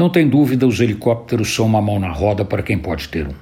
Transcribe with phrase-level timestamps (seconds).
[0.00, 3.34] Não tem dúvida, os helicópteros são uma mão na roda para quem pode ter um.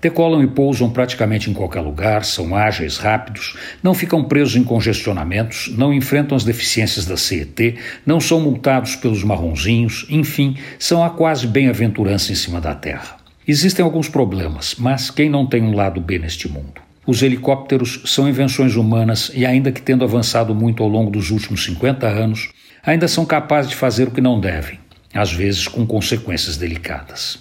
[0.00, 5.68] Decolam e pousam praticamente em qualquer lugar, são ágeis, rápidos, não ficam presos em congestionamentos,
[5.76, 7.74] não enfrentam as deficiências da CET,
[8.06, 13.18] não são multados pelos marronzinhos, enfim, são a quase bem-aventurança em cima da terra.
[13.46, 16.80] Existem alguns problemas, mas quem não tem um lado B neste mundo?
[17.06, 21.62] Os helicópteros são invenções humanas e, ainda que tendo avançado muito ao longo dos últimos
[21.64, 22.48] 50 anos,
[22.82, 24.78] ainda são capazes de fazer o que não devem,
[25.18, 27.38] às vezes com consequências delicadas.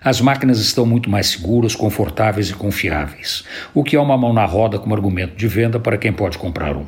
[0.00, 3.44] As máquinas estão muito mais seguras, confortáveis e confiáveis,
[3.74, 6.76] o que é uma mão na roda como argumento de venda para quem pode comprar
[6.76, 6.86] um.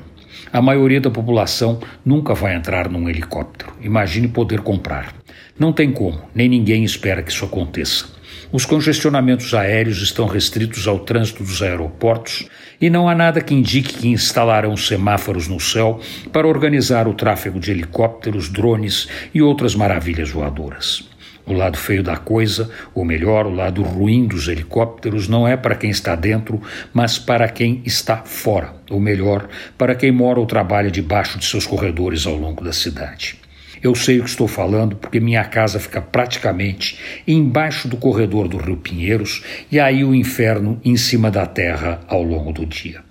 [0.53, 3.73] A maioria da população nunca vai entrar num helicóptero.
[3.81, 5.15] Imagine poder comprar.
[5.59, 8.07] Não tem como, nem ninguém espera que isso aconteça.
[8.53, 12.49] Os congestionamentos aéreos estão restritos ao trânsito dos aeroportos
[12.81, 16.01] e não há nada que indique que instalarão semáforos no céu
[16.33, 21.09] para organizar o tráfego de helicópteros, drones e outras maravilhas voadoras.
[21.47, 25.77] O lado feio da coisa, ou melhor, o lado ruim dos helicópteros, não é para
[25.77, 26.61] quem está dentro,
[26.93, 29.49] mas para quem está fora, ou melhor,
[29.79, 33.39] para quem mora ou trabalha debaixo de seus corredores ao longo da cidade.
[33.83, 38.59] Eu sei o que estou falando porque minha casa fica praticamente embaixo do corredor do
[38.59, 39.43] Rio Pinheiros
[39.73, 43.03] e aí o inferno em cima da terra ao longo do dia.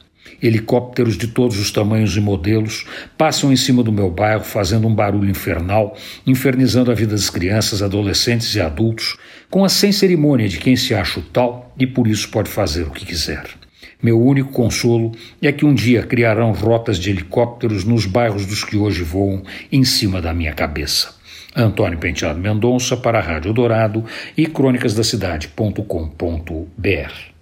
[0.41, 2.85] Helicópteros de todos os tamanhos e modelos
[3.17, 7.81] passam em cima do meu bairro fazendo um barulho infernal, infernizando a vida das crianças,
[7.81, 9.17] adolescentes e adultos,
[9.49, 12.83] com a sem cerimônia de quem se acha o tal e por isso pode fazer
[12.83, 13.58] o que quiser.
[14.01, 15.11] Meu único consolo
[15.41, 19.83] é que um dia criarão rotas de helicópteros nos bairros dos que hoje voam em
[19.83, 21.17] cima da minha cabeça.
[21.55, 24.05] Antônio Penteado Mendonça para a Rádio Dourado
[24.37, 27.38] e crônicasdacidade.com.br